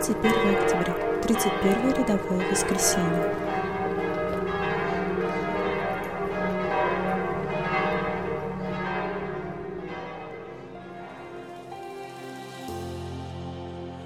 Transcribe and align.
31 0.00 0.56
октября, 0.56 0.96
31 1.20 1.92
рядовое 1.92 2.50
воскресенье. 2.50 3.34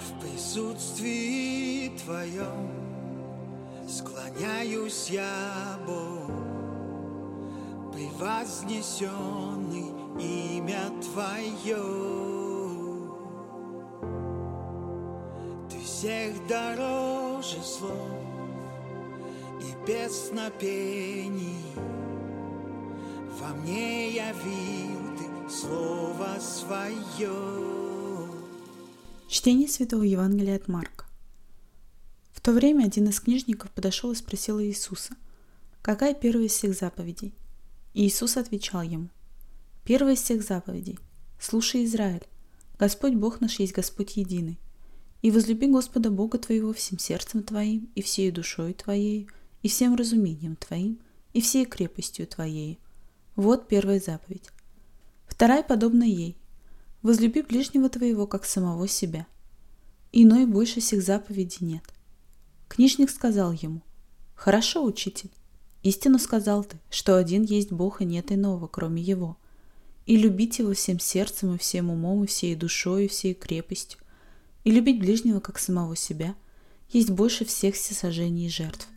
В 0.00 0.20
присутствии 0.20 1.96
Твоем 2.04 2.72
склоняюсь 3.88 5.08
я, 5.08 5.78
Бог, 5.86 6.32
превознесенный 7.92 9.92
имя 10.18 10.90
Твое. 11.00 12.45
Всех 15.96 16.46
дороже 16.46 17.62
слов 17.62 18.20
и 19.62 19.86
песнопений. 19.86 21.64
Во 23.40 23.54
мне 23.54 24.10
явил 24.10 25.16
Ты 25.16 25.50
Слово 25.50 26.38
Свое. 26.38 27.32
Чтение 29.26 29.68
Святого 29.68 30.02
Евангелия 30.02 30.56
от 30.56 30.68
Марка. 30.68 31.06
В 32.32 32.42
то 32.42 32.52
время 32.52 32.84
один 32.84 33.08
из 33.08 33.18
книжников 33.18 33.70
подошел 33.70 34.12
и 34.12 34.16
спросил 34.16 34.60
Иисуса, 34.60 35.14
какая 35.80 36.12
первая 36.12 36.44
из 36.44 36.52
всех 36.52 36.74
заповедей? 36.74 37.34
И 37.94 38.06
Иисус 38.06 38.36
отвечал 38.36 38.82
ему, 38.82 39.08
первая 39.84 40.12
из 40.12 40.20
всех 40.20 40.42
заповедей, 40.42 40.98
слушай 41.40 41.86
Израиль, 41.86 42.26
Господь 42.78 43.14
Бог 43.14 43.40
наш 43.40 43.58
есть 43.60 43.72
Господь 43.72 44.18
единый, 44.18 44.58
и 45.26 45.30
возлюби 45.32 45.66
Господа 45.66 46.12
Бога 46.12 46.38
твоего 46.38 46.72
всем 46.72 47.00
сердцем 47.00 47.42
твоим, 47.42 47.90
и 47.96 48.00
всей 48.00 48.30
душой 48.30 48.74
твоей, 48.74 49.28
и 49.60 49.68
всем 49.68 49.96
разумением 49.96 50.54
твоим, 50.54 51.00
и 51.32 51.40
всей 51.40 51.64
крепостью 51.64 52.28
твоей. 52.28 52.78
Вот 53.34 53.66
первая 53.66 53.98
заповедь. 53.98 54.50
Вторая 55.26 55.64
подобна 55.64 56.04
ей. 56.04 56.36
Возлюби 57.02 57.42
ближнего 57.42 57.88
твоего, 57.88 58.28
как 58.28 58.44
самого 58.44 58.86
себя. 58.86 59.26
Иной 60.12 60.46
больше 60.46 60.78
всех 60.78 61.02
заповедей 61.02 61.66
нет. 61.66 61.82
Книжник 62.68 63.10
сказал 63.10 63.50
ему, 63.50 63.82
«Хорошо, 64.36 64.84
учитель, 64.84 65.32
истину 65.82 66.20
сказал 66.20 66.62
ты, 66.62 66.78
что 66.88 67.16
один 67.16 67.42
есть 67.42 67.72
Бог 67.72 68.00
и 68.00 68.04
нет 68.04 68.30
иного, 68.30 68.68
кроме 68.68 69.02
Его. 69.02 69.36
И 70.06 70.16
любить 70.16 70.60
Его 70.60 70.72
всем 70.72 71.00
сердцем 71.00 71.56
и 71.56 71.58
всем 71.58 71.90
умом 71.90 72.22
и 72.22 72.26
всей 72.28 72.54
душой 72.54 73.06
и 73.06 73.08
всей 73.08 73.34
крепостью, 73.34 73.98
и 74.66 74.72
любить 74.72 74.98
ближнего, 74.98 75.38
как 75.38 75.60
самого 75.60 75.94
себя, 75.94 76.34
есть 76.90 77.10
больше 77.10 77.44
всех 77.44 77.76
всесожжений 77.76 78.46
и 78.46 78.50
жертв». 78.50 78.88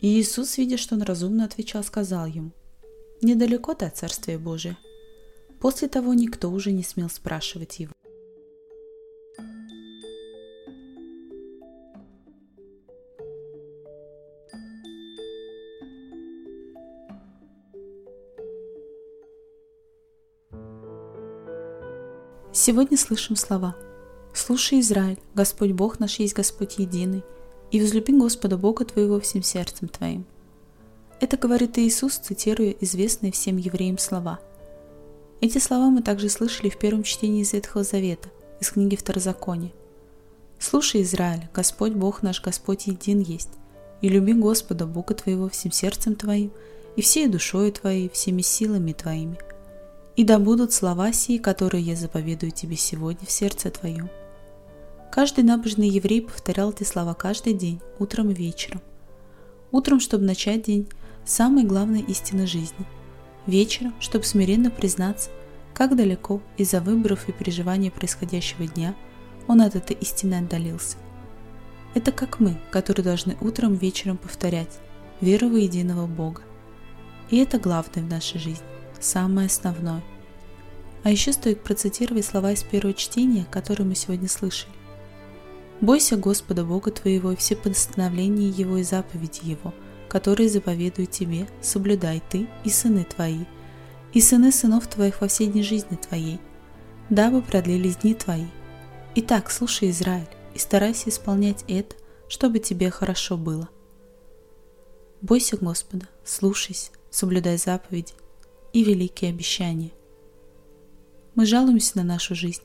И 0.00 0.20
Иисус, 0.20 0.58
видя, 0.58 0.76
что 0.76 0.94
он 0.94 1.02
разумно 1.02 1.44
отвечал, 1.44 1.82
сказал 1.82 2.26
ему, 2.26 2.52
«Недалеко 3.20 3.74
ты 3.74 3.86
от 3.86 3.96
Царствия 3.96 4.38
Божия». 4.38 4.78
После 5.58 5.88
того 5.88 6.14
никто 6.14 6.48
уже 6.50 6.70
не 6.70 6.84
смел 6.84 7.10
спрашивать 7.10 7.80
его. 7.80 7.92
Сегодня 22.52 22.96
слышим 22.96 23.34
слова 23.34 23.74
«Слушай, 24.36 24.80
Израиль, 24.80 25.18
Господь 25.34 25.72
Бог 25.72 25.98
наш 25.98 26.18
есть 26.18 26.34
Господь 26.34 26.76
единый, 26.76 27.24
и 27.70 27.80
возлюби 27.80 28.12
Господа 28.12 28.58
Бога 28.58 28.84
твоего 28.84 29.18
всем 29.18 29.42
сердцем 29.42 29.88
твоим». 29.88 30.26
Это 31.20 31.38
говорит 31.38 31.78
Иисус, 31.78 32.18
цитируя 32.18 32.76
известные 32.82 33.32
всем 33.32 33.56
евреям 33.56 33.96
слова. 33.96 34.38
Эти 35.40 35.56
слова 35.56 35.88
мы 35.88 36.02
также 36.02 36.28
слышали 36.28 36.68
в 36.68 36.76
первом 36.76 37.02
чтении 37.02 37.40
из 37.40 37.54
Ветхого 37.54 37.82
Завета, 37.82 38.28
из 38.60 38.70
книги 38.70 38.94
Второзакония. 38.94 39.72
«Слушай, 40.58 41.00
Израиль, 41.00 41.48
Господь 41.54 41.92
Бог 41.92 42.22
наш 42.22 42.42
Господь 42.42 42.88
един 42.88 43.20
есть, 43.20 43.52
и 44.02 44.10
люби 44.10 44.34
Господа 44.34 44.86
Бога 44.86 45.14
твоего 45.14 45.48
всем 45.48 45.72
сердцем 45.72 46.14
твоим, 46.14 46.52
и 46.94 47.00
всей 47.00 47.28
душою 47.28 47.72
твоей, 47.72 48.10
всеми 48.10 48.42
силами 48.42 48.92
твоими, 48.92 49.38
и 50.14 50.24
да 50.24 50.38
будут 50.38 50.74
слова 50.74 51.10
сии, 51.14 51.38
которые 51.38 51.82
я 51.82 51.96
заповедую 51.96 52.52
тебе 52.52 52.76
сегодня 52.76 53.26
в 53.26 53.30
сердце 53.30 53.70
твоем. 53.70 54.10
Каждый 55.16 55.44
набожный 55.44 55.88
еврей 55.88 56.20
повторял 56.20 56.72
эти 56.72 56.84
слова 56.84 57.14
каждый 57.14 57.54
день, 57.54 57.80
утром 57.98 58.32
и 58.32 58.34
вечером. 58.34 58.82
Утром, 59.72 59.98
чтобы 59.98 60.24
начать 60.24 60.64
день, 60.64 60.88
самой 61.24 61.64
главной 61.64 62.02
истины 62.02 62.46
жизни. 62.46 62.84
Вечером, 63.46 63.94
чтобы 63.98 64.26
смиренно 64.26 64.70
признаться, 64.70 65.30
как 65.72 65.96
далеко 65.96 66.42
из-за 66.58 66.82
выборов 66.82 67.30
и 67.30 67.32
переживаний 67.32 67.90
происходящего 67.90 68.66
дня 68.66 68.94
он 69.48 69.62
от 69.62 69.74
этой 69.74 69.96
истины 69.96 70.34
отдалился. 70.34 70.98
Это 71.94 72.12
как 72.12 72.38
мы, 72.38 72.60
которые 72.70 73.02
должны 73.02 73.38
утром 73.40 73.72
вечером 73.72 74.18
повторять 74.18 74.80
веру 75.22 75.48
в 75.48 75.56
единого 75.56 76.06
Бога. 76.06 76.42
И 77.30 77.38
это 77.38 77.58
главное 77.58 78.04
в 78.04 78.10
нашей 78.10 78.38
жизни 78.38 78.66
самое 79.00 79.46
основное. 79.46 80.04
А 81.04 81.10
еще 81.10 81.32
стоит 81.32 81.64
процитировать 81.64 82.26
слова 82.26 82.52
из 82.52 82.62
первого 82.62 82.92
чтения, 82.92 83.46
которые 83.50 83.86
мы 83.86 83.94
сегодня 83.94 84.28
слышали. 84.28 84.76
«Бойся 85.80 86.16
Господа 86.16 86.64
Бога 86.64 86.90
твоего 86.90 87.32
и 87.32 87.36
все 87.36 87.54
постановления 87.54 88.48
Его 88.48 88.78
и 88.78 88.82
заповеди 88.82 89.40
Его, 89.42 89.74
которые 90.08 90.48
заповедуют 90.48 91.10
тебе, 91.10 91.46
соблюдай 91.60 92.22
ты 92.30 92.48
и 92.64 92.70
сыны 92.70 93.04
твои, 93.04 93.44
и 94.14 94.20
сыны 94.20 94.52
сынов 94.52 94.86
твоих 94.86 95.20
во 95.20 95.28
всей 95.28 95.48
дни 95.48 95.62
жизни 95.62 95.96
твоей, 95.96 96.40
дабы 97.10 97.42
продлились 97.42 97.96
дни 97.96 98.14
твои. 98.14 98.46
Итак, 99.16 99.50
слушай, 99.50 99.90
Израиль, 99.90 100.28
и 100.54 100.58
старайся 100.58 101.10
исполнять 101.10 101.64
это, 101.68 101.94
чтобы 102.28 102.58
тебе 102.58 102.90
хорошо 102.90 103.36
было. 103.36 103.68
Бойся 105.20 105.58
Господа, 105.58 106.08
слушайся, 106.24 106.90
соблюдай 107.10 107.58
заповеди, 107.58 108.14
и 108.72 108.82
великие 108.82 109.30
обещания. 109.30 109.92
Мы 111.34 111.44
жалуемся 111.44 111.98
на 111.98 112.04
нашу 112.04 112.34
жизнь, 112.34 112.62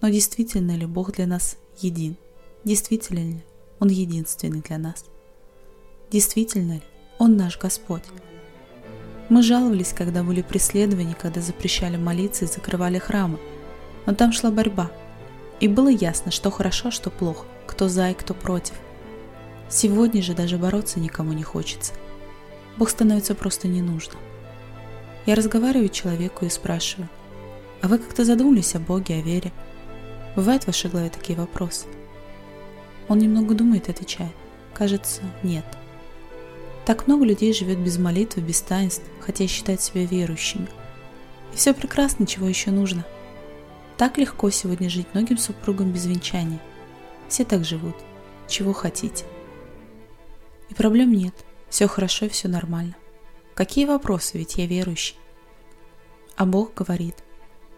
но 0.00 0.08
действительно 0.08 0.76
ли 0.76 0.86
Бог 0.86 1.12
для 1.12 1.26
нас 1.26 1.56
един? 1.80 2.16
Действительно 2.66 3.20
ли 3.20 3.44
Он 3.78 3.90
единственный 3.90 4.60
для 4.60 4.76
нас? 4.76 5.04
Действительно 6.10 6.72
ли 6.72 6.82
Он 7.16 7.36
наш 7.36 7.60
Господь? 7.60 8.02
Мы 9.28 9.44
жаловались, 9.44 9.92
когда 9.92 10.24
были 10.24 10.42
преследования, 10.42 11.14
когда 11.14 11.40
запрещали 11.40 11.96
молиться 11.96 12.44
и 12.44 12.48
закрывали 12.48 12.98
храмы, 12.98 13.38
но 14.04 14.14
там 14.14 14.32
шла 14.32 14.50
борьба, 14.50 14.90
и 15.60 15.68
было 15.68 15.86
ясно, 15.86 16.32
что 16.32 16.50
хорошо, 16.50 16.90
что 16.90 17.08
плохо, 17.08 17.44
кто 17.68 17.86
за 17.88 18.10
и 18.10 18.14
кто 18.14 18.34
против. 18.34 18.74
Сегодня 19.70 20.20
же 20.20 20.34
даже 20.34 20.58
бороться 20.58 20.98
никому 20.98 21.34
не 21.34 21.44
хочется. 21.44 21.92
Бог 22.78 22.90
становится 22.90 23.36
просто 23.36 23.68
не 23.68 23.80
нужно. 23.80 24.18
Я 25.24 25.36
разговариваю 25.36 25.88
человеку 25.88 26.44
и 26.44 26.48
спрашиваю, 26.48 27.08
а 27.80 27.86
вы 27.86 27.98
как-то 27.98 28.24
задумались 28.24 28.74
о 28.74 28.80
Боге, 28.80 29.14
о 29.14 29.22
вере? 29.22 29.52
Бывают 30.34 30.64
в 30.64 30.66
вашей 30.66 30.90
голове 30.90 31.10
такие 31.10 31.38
вопросы? 31.38 31.86
Он 33.08 33.18
немного 33.18 33.54
думает 33.54 33.88
и 33.88 33.90
отвечает. 33.90 34.32
Кажется, 34.74 35.22
нет. 35.42 35.64
Так 36.84 37.06
много 37.06 37.24
людей 37.24 37.52
живет 37.52 37.78
без 37.78 37.98
молитвы, 37.98 38.42
без 38.42 38.60
таинств, 38.60 39.04
хотя 39.20 39.46
считают 39.46 39.80
себя 39.80 40.04
верующими. 40.04 40.68
И 41.52 41.56
все 41.56 41.74
прекрасно, 41.74 42.26
чего 42.26 42.46
еще 42.46 42.70
нужно. 42.70 43.04
Так 43.96 44.18
легко 44.18 44.50
сегодня 44.50 44.90
жить 44.90 45.06
многим 45.14 45.38
супругам 45.38 45.92
без 45.92 46.06
венчания. 46.06 46.60
Все 47.28 47.44
так 47.44 47.64
живут. 47.64 47.96
Чего 48.46 48.72
хотите. 48.72 49.24
И 50.68 50.74
проблем 50.74 51.12
нет. 51.12 51.34
Все 51.70 51.88
хорошо 51.88 52.26
и 52.26 52.28
все 52.28 52.48
нормально. 52.48 52.94
Какие 53.54 53.86
вопросы, 53.86 54.38
ведь 54.38 54.56
я 54.56 54.66
верующий. 54.66 55.16
А 56.36 56.44
Бог 56.44 56.74
говорит, 56.74 57.16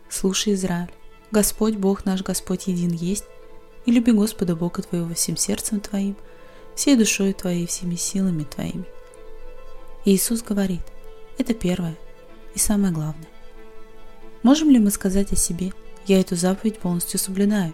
слушай, 0.09 0.55
Израиль, 0.55 0.91
Господь 1.31 1.77
Бог 1.77 2.05
наш 2.05 2.23
Господь 2.23 2.67
един 2.67 2.91
есть, 2.91 3.25
и 3.89 3.91
люби 3.91 4.13
Господа 4.13 4.55
Бога 4.55 4.83
твоего 4.83 5.15
всем 5.15 5.39
сердцем 5.39 5.81
твоим, 5.81 6.15
всей 6.75 6.97
душой 6.97 7.33
твоей, 7.33 7.67
всеми 7.67 7.95
силами 7.95 8.45
твоими. 8.45 8.85
И 10.05 10.15
Иисус 10.15 10.43
говорит, 10.43 10.83
это 11.39 11.55
первое 11.55 11.97
и 12.55 12.59
самое 12.59 12.93
главное. 12.93 13.29
Можем 14.43 14.69
ли 14.69 14.79
мы 14.79 14.91
сказать 14.91 15.33
о 15.33 15.37
себе, 15.37 15.73
я 16.07 16.21
эту 16.21 16.37
заповедь 16.37 16.79
полностью 16.79 17.19
соблюдаю? 17.19 17.73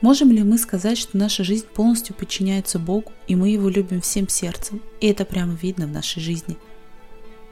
Можем 0.00 0.32
ли 0.32 0.42
мы 0.42 0.58
сказать, 0.58 0.98
что 0.98 1.16
наша 1.16 1.44
жизнь 1.44 1.66
полностью 1.66 2.14
подчиняется 2.16 2.80
Богу, 2.80 3.12
и 3.28 3.36
мы 3.36 3.50
Его 3.50 3.68
любим 3.68 4.00
всем 4.00 4.28
сердцем, 4.28 4.82
и 5.00 5.06
это 5.06 5.24
прямо 5.24 5.54
видно 5.54 5.86
в 5.86 5.92
нашей 5.92 6.20
жизни– 6.20 6.58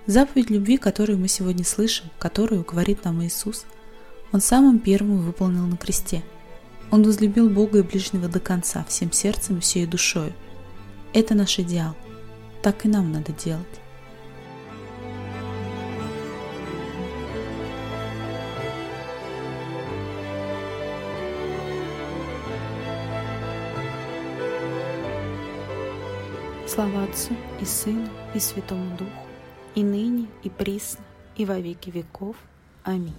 Заповедь 0.08 0.48
любви, 0.48 0.78
которую 0.78 1.18
мы 1.18 1.28
сегодня 1.28 1.66
слышим, 1.66 2.06
которую 2.18 2.64
говорит 2.64 3.04
нам 3.04 3.22
Иисус, 3.22 3.66
Он 4.32 4.40
самым 4.40 4.78
первым 4.78 5.18
выполнил 5.18 5.66
на 5.66 5.76
кресте. 5.76 6.24
Он 6.90 7.02
возлюбил 7.02 7.50
Бога 7.50 7.80
и 7.80 7.82
ближнего 7.82 8.28
до 8.28 8.40
конца, 8.40 8.84
всем 8.88 9.12
сердцем 9.12 9.58
и 9.58 9.60
всей 9.60 9.86
душой. 9.86 10.32
Это 11.12 11.34
наш 11.34 11.58
идеал. 11.58 11.94
Так 12.62 12.86
и 12.86 12.88
нам 12.88 13.12
надо 13.12 13.32
делать. 13.32 13.66
Слава 26.66 27.04
Отцу 27.04 27.34
и 27.60 27.64
Сыну 27.64 28.08
и 28.34 28.38
Святому 28.38 28.96
Духу, 28.96 29.10
и 29.74 29.82
ныне, 29.82 30.28
и 30.42 30.48
присно, 30.48 31.04
и 31.36 31.44
во 31.44 31.58
веки 31.58 31.90
веков. 31.90 32.36
Аминь. 32.84 33.16